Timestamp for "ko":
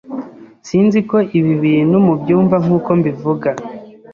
1.09-1.17